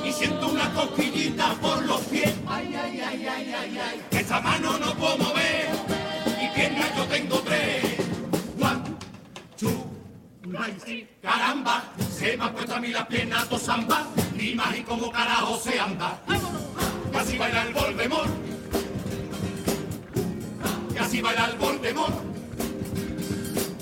Y 0.02 0.14
siento 0.14 0.48
una 0.48 0.74
cosquillita 0.74 1.54
por 1.56 1.84
los 1.84 2.00
pies. 2.04 2.34
Ay, 2.48 2.74
ay, 2.74 3.02
ay, 3.02 3.28
ay, 3.28 3.54
ay, 3.54 3.78
ay. 3.78 4.02
Esa 4.12 4.40
mano 4.40 4.80
no 4.80 4.96
puedo 4.96 5.18
mover. 5.18 5.68
Y 6.42 6.56
piernas 6.56 6.96
yo 6.96 7.04
tengo 7.08 7.40
tres. 7.42 7.98
One, 8.62 8.82
two, 9.58 9.92
three. 10.86 11.06
Caramba, 11.22 11.84
se 12.10 12.38
me 12.38 12.46
han 12.46 12.54
puesto 12.54 12.76
a 12.76 12.80
mí 12.80 12.88
las 12.92 13.08
piernas 13.08 13.50
dos 13.50 13.64
zambas. 13.64 14.06
Ni 14.38 14.56
más 14.56 14.74
y 14.74 14.84
como 14.84 15.12
carajo 15.12 15.58
se 15.58 15.78
anda. 15.78 16.18
Casi 17.12 17.38
baila 17.38 17.64
el 17.64 17.74
Voldemort. 17.74 18.32
Casi 20.96 21.22
baila 21.22 21.46
el 21.48 21.58
Voldemort. 21.58 22.16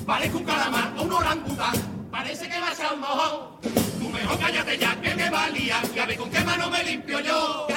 Parezco 0.08 0.39
un 0.39 0.46
calamar 0.46 0.93
o 0.98 1.04
un 1.04 1.13
orangután. 1.13 1.92
Parece 2.23 2.47
que 2.47 2.57
vas 2.57 2.79
a 2.79 2.93
un 2.93 3.01
mojón. 3.01 3.59
Tú 3.99 4.07
mejor 4.07 4.39
cállate 4.39 4.77
ya 4.77 4.95
que 5.01 5.13
me 5.13 5.29
valía. 5.29 5.81
Ya 5.93 6.05
ve 6.05 6.15
con 6.15 6.31
qué 6.31 6.39
mano 6.45 6.69
me 6.69 6.81
limpio 6.81 7.19
yo. 7.19 7.67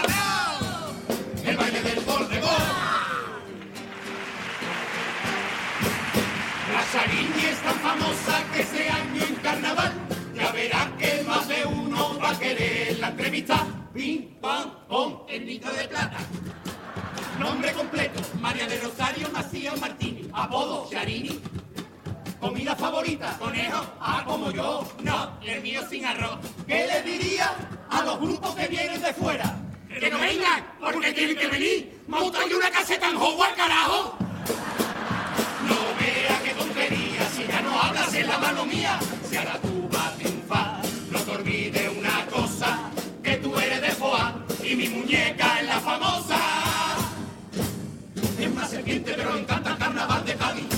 El 1.44 1.56
baile 1.56 1.82
del. 1.82 1.96
La 6.72 6.82
Charini 6.92 7.44
es 7.44 7.59
tan 7.59 7.74
famosa 7.80 8.44
que 8.52 8.61
ese 8.61 8.88
año 8.88 9.24
en 9.24 9.35
carnaval 9.37 9.92
ya 10.37 10.52
verá 10.52 10.92
que 10.96 11.24
más 11.26 11.48
de 11.48 11.64
uno 11.64 12.16
va 12.20 12.30
a 12.30 12.38
querer 12.38 13.00
la 13.00 13.09
entrevista. 13.09 13.66
Pim, 13.92 14.28
pam, 14.40 14.70
pom, 14.87 15.22
el 15.28 15.44
litro 15.44 15.72
de 15.72 15.88
plata. 15.88 16.18
Nombre 17.40 17.72
completo, 17.72 18.20
María 18.40 18.68
de 18.68 18.78
Rosario 18.78 19.28
Macías 19.32 19.80
Martini. 19.80 20.30
Apodo, 20.32 20.88
Charini. 20.88 21.40
Comida 22.57 22.75
favorita, 22.75 23.37
conejo. 23.38 23.85
Ah, 24.01 24.23
como 24.25 24.51
yo. 24.51 24.83
No, 25.03 25.38
el 25.42 25.61
mío 25.61 25.83
sin 25.90 26.07
arroz. 26.07 26.38
¿Qué 26.66 26.87
le 26.87 27.03
diría 27.03 27.53
a 27.90 28.03
los 28.03 28.19
grupos 28.19 28.55
que 28.55 28.66
vienen 28.66 29.03
de 29.03 29.12
fuera? 29.12 29.59
Que 29.90 30.11
no 30.11 30.19
vengan, 30.19 30.64
porque 30.81 31.12
tienen 31.12 31.37
que 31.37 31.49
venir. 31.49 32.01
Montan 32.09 32.51
una 32.51 32.71
caseta 32.71 33.11
en 33.11 33.16
Hogwarts, 33.16 33.57
carajo. 33.57 34.16
No 35.69 35.77
vea 36.01 36.40
qué 36.42 36.55
tontería, 36.55 37.29
si 37.37 37.47
ya 37.47 37.61
no 37.61 37.79
hablas 37.79 38.14
en 38.14 38.27
la 38.27 38.38
mano 38.38 38.64
mía, 38.64 38.99
si 39.29 39.37
ahora 39.37 39.59
tú 39.61 39.88
vas 39.92 40.07
a 40.07 40.16
triunfar, 40.16 40.81
no 41.11 41.19
te 41.19 41.31
olvides 41.33 41.90
una 41.95 42.25
cosa, 42.25 42.90
que 43.23 43.37
tú 43.37 43.55
eres 43.59 43.83
de 43.83 43.90
Foa 43.90 44.35
y 44.64 44.77
mi 44.77 44.88
muñeca 44.88 45.61
es 45.61 45.66
la 45.66 45.79
famosa. 45.81 46.38
Es 48.40 48.47
una 48.47 48.66
serpiente 48.66 49.12
pero 49.14 49.37
encanta 49.37 49.73
el 49.73 49.77
carnaval 49.77 50.25
de 50.25 50.35
Cádiz, 50.37 50.76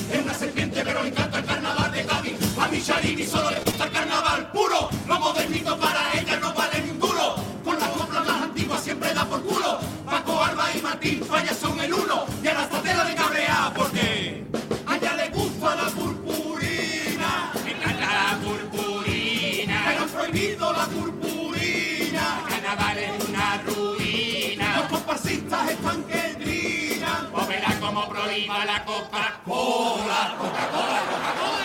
Charini 2.89 3.27
solo 3.27 3.51
le 3.51 3.61
gusta 3.61 3.85
el 3.85 3.93
carnaval 3.93 4.51
puro, 4.51 4.89
lo 5.07 5.21
modernito 5.21 5.79
para 5.79 6.11
ella 6.15 6.39
no 6.39 6.55
vale 6.55 6.81
ni 6.81 6.89
un 6.89 6.99
duro, 6.99 7.35
con 7.63 7.79
las 7.79 7.91
coplas 7.91 8.27
más 8.27 8.43
antiguas 8.45 8.83
siempre 8.83 9.13
da 9.13 9.27
por 9.27 9.43
culo, 9.43 9.79
Paco, 10.07 10.43
Alba 10.43 10.71
y 10.75 10.81
Martín 10.81 11.23
Falla 11.23 11.53
son 11.53 11.79
el 11.81 11.93
uno, 11.93 12.25
y 12.43 12.47
a 12.47 12.55
la 12.55 12.67
tela 12.67 13.05
de 13.05 13.15
cabrea 13.15 13.73
porque 13.77 14.43
a 14.87 14.97
ella 14.97 15.13
le 15.17 15.29
gusta 15.29 15.77
la 15.77 15.91
purpurina, 15.91 17.53
me 17.63 17.73
encanta 17.73 18.07
la 18.07 18.39
purpurina, 18.43 19.83
pero 19.87 20.03
han 20.05 20.09
prohibido 20.09 20.73
la 20.73 20.87
purpurina, 20.87 22.41
el 22.41 22.55
carnaval 22.55 22.99
es 22.99 23.29
una 23.29 23.63
ruina, 23.67 24.77
los 24.79 24.87
comparsistas 24.89 25.71
están 25.73 26.05
que 26.05 26.23
trinan, 26.43 27.29
o 27.35 27.47
verá 27.47 27.79
como 27.81 28.09
prohíba 28.09 28.65
la 28.65 28.83
Coca-Cola, 28.87 30.37
Coca-Cola, 30.39 31.03
Coca-Cola. 31.11 31.58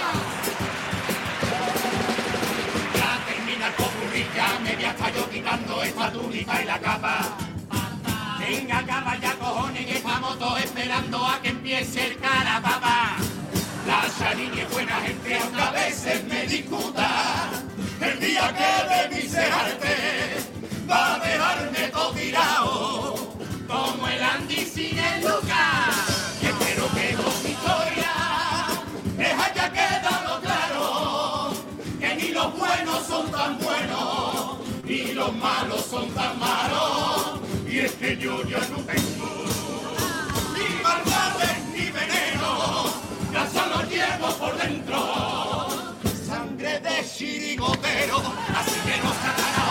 Y 6.43 6.65
la 6.65 6.79
capa. 6.79 7.37
Venga, 8.39 8.85
capa 8.85 9.17
ya 9.17 9.33
cojones, 9.35 9.85
que 9.85 9.97
estamos 9.97 10.37
todos 10.37 10.59
esperando 10.59 11.25
a 11.25 11.41
que 11.41 11.49
empiece 11.49 12.07
el 12.07 12.17
cara, 12.19 12.61
papá. 12.61 13.15
La 13.87 14.03
Charini 14.17 14.59
es 14.59 14.69
buena 14.69 14.95
gente, 15.01 15.37
aunque 15.39 15.61
a 15.61 15.71
veces 15.71 16.23
me 16.25 16.45
discuta. 16.45 17.49
El 18.01 18.19
día 18.19 18.53
que 18.57 18.93
de 18.93 19.21
mí 19.21 19.29
se 19.29 19.39
arte, 19.39 20.37
va 20.89 21.15
a 21.15 21.19
dejarme 21.19 21.87
todo 21.89 22.11
tirado, 22.11 23.15
como 23.67 24.07
el 24.07 24.23
Andy 24.23 24.65
sin 24.65 24.97
el 24.97 25.21
Lucas. 25.21 26.12
Ni 35.03 35.13
los 35.13 35.35
malos 35.35 35.85
son 35.89 36.09
tan 36.11 36.39
malos. 36.39 37.39
Y 37.67 37.79
es 37.79 37.91
que 37.93 38.17
yo 38.17 38.43
ya 38.43 38.59
no 38.59 38.77
tengo 38.83 39.45
ni 40.53 40.83
maldades 40.83 41.57
ni 41.73 41.85
veneno, 41.91 42.85
ya 43.31 43.49
solo 43.49 43.83
llevo 43.89 44.27
por 44.37 44.57
dentro 44.57 45.93
sangre 46.27 46.79
de 46.79 47.05
chirigotero, 47.05 48.17
así 48.55 48.79
que 48.85 48.97
no 49.03 49.11
se 49.11 49.62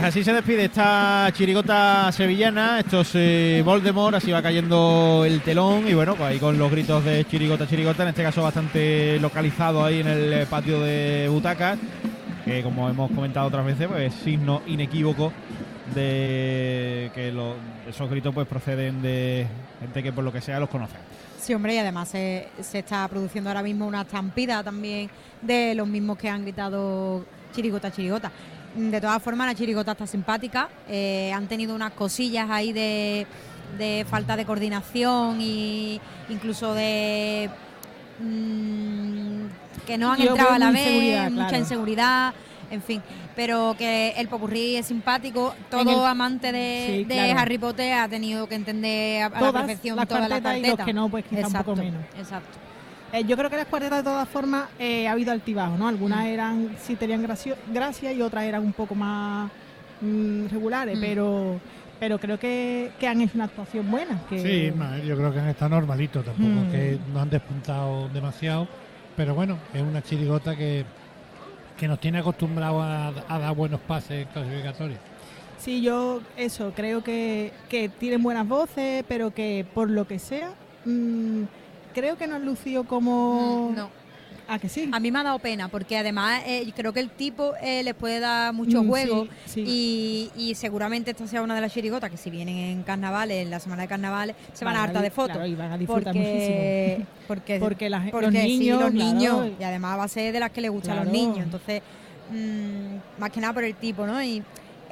Pues 0.00 0.08
así 0.14 0.24
se 0.24 0.32
despide 0.32 0.64
esta 0.64 1.28
chirigota 1.34 2.10
sevillana, 2.10 2.80
estos 2.80 3.10
eh, 3.16 3.60
Voldemort, 3.62 4.14
así 4.14 4.30
va 4.30 4.40
cayendo 4.40 5.24
el 5.26 5.42
telón 5.42 5.86
y 5.86 5.92
bueno, 5.92 6.14
pues 6.14 6.30
ahí 6.30 6.38
con 6.38 6.58
los 6.58 6.70
gritos 6.70 7.04
de 7.04 7.26
chirigota, 7.26 7.66
chirigota, 7.68 8.04
en 8.04 8.08
este 8.08 8.22
caso 8.22 8.42
bastante 8.42 9.18
localizado 9.20 9.84
ahí 9.84 10.00
en 10.00 10.06
el 10.06 10.32
eh, 10.32 10.46
patio 10.46 10.80
de 10.80 11.28
butacas, 11.28 11.78
que 12.46 12.62
como 12.62 12.88
hemos 12.88 13.10
comentado 13.10 13.48
otras 13.48 13.66
veces, 13.66 13.88
pues 13.88 14.14
es 14.14 14.18
signo 14.22 14.62
inequívoco 14.66 15.34
de 15.94 17.10
que 17.14 17.30
lo- 17.30 17.56
esos 17.86 18.08
gritos 18.08 18.32
pues 18.34 18.46
proceden 18.48 19.02
de 19.02 19.46
gente 19.80 20.02
que 20.02 20.12
por 20.14 20.24
lo 20.24 20.32
que 20.32 20.40
sea 20.40 20.58
los 20.60 20.70
conoce. 20.70 20.96
Sí, 21.38 21.52
hombre, 21.52 21.74
y 21.74 21.78
además 21.78 22.08
se, 22.08 22.48
se 22.62 22.78
está 22.78 23.06
produciendo 23.06 23.50
ahora 23.50 23.62
mismo 23.62 23.86
una 23.86 24.00
estampida 24.00 24.62
también 24.64 25.10
de 25.42 25.74
los 25.74 25.86
mismos 25.86 26.16
que 26.16 26.30
han 26.30 26.40
gritado 26.40 27.22
chirigota, 27.54 27.90
chirigota. 27.92 28.32
De 28.74 29.00
todas 29.00 29.20
formas, 29.22 29.46
la 29.48 29.54
chirigota 29.54 29.92
está 29.92 30.06
simpática. 30.06 30.68
eh, 30.88 31.32
han 31.34 31.46
tenido 31.48 31.74
unas 31.74 31.92
cosillas 31.92 32.48
ahí 32.50 32.72
de, 32.72 33.26
de 33.78 34.06
falta 34.08 34.36
de 34.36 34.44
coordinación 34.44 35.40
y 35.40 36.00
incluso 36.28 36.72
de 36.74 37.50
mm, 38.20 39.44
que 39.86 39.98
no 39.98 40.12
han 40.12 40.20
Yo 40.20 40.30
entrado 40.30 40.50
a 40.52 40.58
la 40.58 40.70
vez, 40.70 41.30
mucha 41.32 41.58
inseguridad, 41.58 42.32
en 42.70 42.82
fin. 42.82 43.02
Pero 43.34 43.74
que 43.76 44.10
el 44.16 44.28
popurrí 44.28 44.76
es 44.76 44.86
simpático. 44.86 45.54
Todo 45.70 46.02
el- 46.02 46.06
amante 46.06 46.52
de, 46.52 46.84
Sí, 46.86 47.04
de 47.04 47.14
claro. 47.14 47.40
Harry 47.40 47.58
Potter 47.58 47.92
ha 47.94 48.08
tenido 48.08 48.46
que 48.48 48.54
entender 48.54 49.22
a, 49.24 49.40
la 49.40 49.52
perfección 49.52 49.96
las 49.96 50.06
todas 50.08 50.28
las 50.28 50.40
cuartetas 50.40 50.56
y 50.56 50.60
los 50.60 50.66
cuartetas. 50.68 50.86
que 50.86 50.92
no, 50.92 51.08
pues 51.08 51.24
quizá 51.24 51.46
un 51.46 51.52
poco 51.52 51.72
Exacto, 51.72 51.76
menos. 51.76 52.02
Exacto. 52.18 52.58
Eh, 53.12 53.24
yo 53.24 53.36
creo 53.36 53.50
que 53.50 53.56
las 53.56 53.66
cuartetas 53.66 53.98
de 53.98 54.04
todas 54.04 54.28
formas 54.28 54.68
eh, 54.78 55.08
ha 55.08 55.12
habido 55.12 55.32
altibajos, 55.32 55.78
¿no? 55.78 55.88
Algunas 55.88 56.20
Mm. 56.24 56.28
eran 56.28 56.76
sí 56.80 56.94
tenían 56.96 57.22
gracio- 57.22 57.56
gracia 57.72 58.12
y 58.12 58.22
otras 58.22 58.44
eran 58.44 58.62
un 58.64 58.72
poco 58.72 58.94
más 58.94 59.50
mm, 60.00 60.46
regulares, 60.46 60.96
Mm. 60.96 61.00
pero 61.00 61.60
pero 61.98 62.18
creo 62.18 62.38
que, 62.38 62.92
que 62.98 63.06
han 63.06 63.20
hecho 63.20 63.32
una 63.34 63.44
actuación 63.44 63.90
buena. 63.90 64.22
Que, 64.30 64.38
Sí, 64.72 65.06
yo 65.06 65.16
creo 65.18 65.30
que 65.34 65.38
han 65.40 65.48
estado 65.48 65.68
normalitos, 65.72 66.24
tampoco 66.24 66.48
Mm. 66.48 66.70
que 66.70 66.98
no 67.12 67.20
han 67.20 67.28
despuntado 67.28 68.08
demasiado, 68.08 68.66
pero 69.16 69.34
bueno, 69.34 69.58
es 69.74 69.82
una 69.82 70.00
chirigota 70.00 70.56
que, 70.56 70.86
que 71.76 71.86
nos 71.86 72.00
tiene 72.00 72.20
acostumbrados 72.20 72.82
a, 72.82 73.08
a 73.28 73.38
dar 73.38 73.54
buenos 73.54 73.80
pases 73.80 74.26
clasificatorios. 74.32 74.98
Sí, 75.58 75.82
yo 75.82 76.22
eso, 76.38 76.72
creo 76.74 77.04
que, 77.04 77.52
que 77.68 77.90
tienen 77.90 78.22
buenas 78.22 78.48
voces, 78.48 79.04
pero 79.06 79.34
que 79.34 79.66
por 79.74 79.90
lo 79.90 80.06
que 80.06 80.18
sea, 80.18 80.52
mm, 80.86 81.42
creo 81.94 82.16
que 82.16 82.26
no 82.26 82.36
han 82.36 82.44
lucido 82.44 82.84
como... 82.84 83.70
Mm, 83.70 83.74
no. 83.76 84.00
Ah, 84.52 84.58
que 84.58 84.68
sí. 84.68 84.90
A 84.92 84.98
mí 84.98 85.12
me 85.12 85.20
ha 85.20 85.22
dado 85.22 85.38
pena 85.38 85.68
porque 85.68 85.96
además 85.96 86.42
eh, 86.44 86.68
creo 86.74 86.92
que 86.92 86.98
el 86.98 87.08
tipo 87.10 87.52
eh, 87.62 87.84
les 87.84 87.94
puede 87.94 88.18
dar 88.18 88.52
mucho 88.52 88.82
Mm, 88.82 88.88
juego 88.88 89.28
sí, 89.46 89.64
sí. 89.64 90.30
y, 90.36 90.50
y 90.50 90.54
seguramente 90.56 91.12
esta 91.12 91.24
sea 91.28 91.42
una 91.42 91.54
de 91.54 91.60
las 91.60 91.72
chirigotas 91.72 92.10
que 92.10 92.16
si 92.16 92.30
vienen 92.30 92.56
en 92.56 92.82
carnavales, 92.82 93.44
en 93.44 93.50
la 93.50 93.60
semana 93.60 93.82
de 93.82 93.88
carnavales, 93.88 94.34
se 94.52 94.64
van 94.64 94.74
a 94.74 94.82
hartar 94.82 95.02
de 95.02 95.10
fotos. 95.12 95.36
Claro, 95.36 95.46
y 95.48 95.54
van 95.54 95.70
a 95.70 95.78
disfrutar 95.78 96.12
muchísimo. 96.12 96.56
porque, 96.58 97.06
porque, 97.28 97.58
Porque 97.60 97.90
la 97.90 98.08
porque 98.10 98.26
los 98.26 98.34
sí, 98.34 98.58
niños, 98.58 98.80
los 98.80 98.90
claro. 98.90 99.12
niños, 99.12 99.48
y 99.60 99.62
además 99.62 99.98
va 100.00 100.04
a 100.04 100.08
ser 100.08 100.32
de 100.32 100.40
las 100.40 100.50
que 100.50 100.60
les 100.62 100.70
gustan 100.72 100.98
a 100.98 101.04
los 101.04 101.12
niños. 101.12 101.38
Entonces, 101.38 101.80
mm, 102.32 103.20
más 103.20 103.30
que 103.30 103.40
nada 103.40 103.52
por 103.54 103.62
el 103.62 103.76
tipo, 103.76 104.04
¿no? 104.04 104.20
Y 104.20 104.42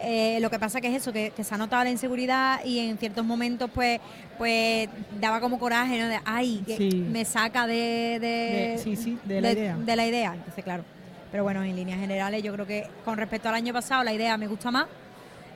eh, 0.02 0.38
lo 0.40 0.50
que 0.50 0.58
pasa 0.58 0.80
que 0.80 0.88
es 0.88 0.96
eso, 1.02 1.12
que, 1.12 1.30
que 1.30 1.44
se 1.44 1.54
ha 1.54 1.58
notado 1.58 1.84
la 1.84 1.90
inseguridad 1.90 2.64
y 2.64 2.78
en 2.78 2.98
ciertos 2.98 3.24
momentos, 3.24 3.70
pues, 3.74 4.00
pues 4.36 4.88
daba 5.20 5.40
como 5.40 5.58
coraje, 5.58 5.98
¿no? 6.00 6.08
De, 6.08 6.18
ay, 6.24 6.62
que 6.66 6.76
Sí. 6.76 6.90
me 7.10 7.24
saca 7.24 7.66
de, 7.66 8.18
de, 8.20 8.28
De- 8.28 8.78
sí, 8.82 8.96
sí, 8.96 9.18
de 9.24 9.40
la 9.40 9.52
idea. 9.52 9.76
de 9.76 9.96
la 9.96 10.06
idea. 10.06 10.34
Entonces, 10.34 10.62
claro. 10.64 10.84
Pero 11.30 11.42
bueno, 11.42 11.62
en 11.62 11.76
líneas 11.76 11.98
generales, 12.00 12.42
yo 12.42 12.52
creo 12.54 12.66
que 12.66 12.86
con 13.04 13.18
respecto 13.18 13.48
al 13.48 13.54
año 13.54 13.72
pasado, 13.72 14.02
la 14.04 14.12
idea 14.14 14.36
me 14.38 14.46
gusta 14.46 14.70
más. 14.70 14.86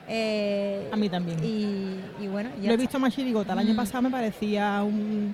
Eh, 0.07 0.89
A 0.91 0.95
mí 0.97 1.09
también. 1.09 1.39
Y, 1.43 1.99
y 2.23 2.27
bueno, 2.27 2.49
ya 2.57 2.63
Lo 2.63 2.63
he 2.63 2.71
está. 2.71 2.81
visto 2.81 2.99
más 2.99 3.13
chirigota. 3.15 3.53
El 3.53 3.59
año 3.59 3.73
Mm. 3.73 3.77
pasado 3.77 4.01
me 4.03 4.09
parecía 4.11 4.83
un 4.83 5.33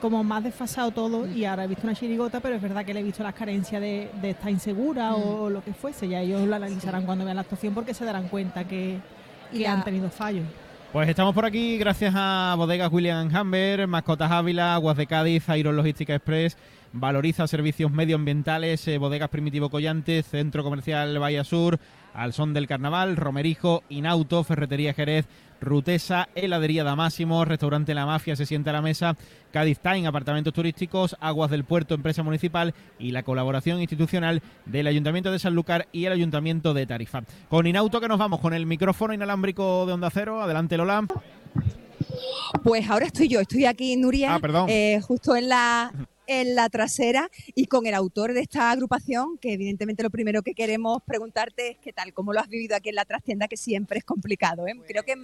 como 0.00 0.22
más 0.24 0.44
desfasado 0.44 0.90
todo 0.90 1.26
y 1.26 1.44
ahora 1.44 1.64
he 1.64 1.66
visto 1.66 1.86
una 1.86 1.94
chirigota, 1.94 2.40
pero 2.40 2.56
es 2.56 2.62
verdad 2.62 2.84
que 2.84 2.94
le 2.94 3.00
he 3.00 3.02
visto 3.02 3.22
las 3.22 3.34
carencias 3.34 3.80
de, 3.80 4.10
de 4.20 4.30
estar 4.30 4.50
insegura 4.50 5.14
o 5.14 5.50
lo 5.50 5.62
que 5.62 5.72
fuese. 5.72 6.08
Ya 6.08 6.20
ellos 6.20 6.46
lo 6.46 6.54
analizarán 6.54 7.04
cuando 7.04 7.24
vean 7.24 7.36
la 7.36 7.42
actuación 7.42 7.74
porque 7.74 7.94
se 7.94 8.04
darán 8.04 8.28
cuenta 8.28 8.64
que, 8.64 8.98
que 9.52 9.66
han 9.66 9.84
tenido 9.84 10.08
fallos. 10.10 10.44
Pues 10.92 11.06
estamos 11.06 11.34
por 11.34 11.44
aquí 11.44 11.76
gracias 11.76 12.14
a 12.16 12.54
Bodegas 12.56 12.90
William 12.90 13.28
Hamber, 13.34 13.86
Mascotas 13.86 14.30
Ávila, 14.30 14.74
Aguas 14.74 14.96
de 14.96 15.06
Cádiz, 15.06 15.44
Iron 15.54 15.76
Logística 15.76 16.14
Express, 16.14 16.56
Valoriza 16.94 17.46
Servicios 17.46 17.92
Medioambientales, 17.92 18.88
eh, 18.88 18.96
Bodegas 18.96 19.28
Primitivo 19.28 19.68
Collante, 19.68 20.22
Centro 20.22 20.64
Comercial 20.64 21.18
Bahía 21.18 21.44
Sur, 21.44 21.78
Al 22.18 22.32
Son 22.32 22.52
del 22.52 22.66
Carnaval, 22.66 23.16
Romerijo, 23.16 23.84
Inauto, 23.88 24.42
Ferretería 24.42 24.92
Jerez, 24.92 25.26
Rutesa, 25.60 26.28
Heladería 26.34 26.82
Damásimo, 26.84 27.44
Restaurante 27.44 27.94
La 27.94 28.06
Mafia 28.06 28.34
se 28.36 28.44
sienta 28.46 28.70
a 28.70 28.72
la 28.72 28.82
mesa, 28.82 29.16
Cádiz 29.52 29.78
Time, 29.78 30.06
Apartamentos 30.06 30.52
Turísticos, 30.52 31.16
Aguas 31.20 31.50
del 31.50 31.64
Puerto, 31.64 31.94
Empresa 31.94 32.22
Municipal 32.22 32.74
y 32.98 33.12
la 33.12 33.22
colaboración 33.22 33.80
institucional 33.80 34.42
del 34.66 34.86
Ayuntamiento 34.88 35.30
de 35.30 35.38
Sanlúcar 35.38 35.86
y 35.92 36.06
el 36.06 36.12
Ayuntamiento 36.12 36.74
de 36.74 36.86
Tarifa. 36.86 37.22
Con 37.48 37.66
Inauto 37.66 38.00
que 38.00 38.08
nos 38.08 38.18
vamos 38.18 38.40
con 38.40 38.52
el 38.52 38.66
micrófono 38.66 39.14
inalámbrico 39.14 39.86
de 39.86 39.92
Onda 39.92 40.10
Cero. 40.10 40.42
Adelante 40.42 40.76
Lola. 40.76 41.06
Pues 42.62 42.88
ahora 42.90 43.06
estoy 43.06 43.28
yo, 43.28 43.40
estoy 43.40 43.64
aquí, 43.66 43.96
Nuria, 43.96 44.34
Ah, 44.34 44.38
perdón. 44.40 44.66
eh, 44.68 45.00
justo 45.02 45.36
en 45.36 45.48
la, 45.48 45.92
en 46.28 46.54
la 46.54 46.68
trasera 46.68 47.30
y 47.54 47.66
con 47.66 47.86
el 47.86 47.94
autor 47.94 48.34
de 48.34 48.40
esta 48.40 48.70
agrupación, 48.70 49.38
que 49.38 49.54
evidentemente 49.54 50.02
lo 50.02 50.10
primero 50.10 50.42
que 50.42 50.54
queremos 50.54 51.02
preguntarte 51.02 51.70
es 51.70 51.78
qué 51.78 51.92
tal, 51.92 52.12
cómo 52.12 52.32
lo 52.32 52.40
has 52.40 52.48
vivido 52.48 52.76
aquí 52.76 52.90
en 52.90 52.94
la 52.94 53.06
trastienda, 53.06 53.48
que 53.48 53.56
siempre 53.56 53.98
es 53.98 54.04
complicado. 54.04 54.66
¿eh? 54.68 54.74
Creo 54.86 55.02
que 55.02 55.16